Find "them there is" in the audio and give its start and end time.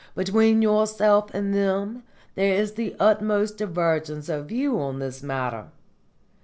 1.53-2.71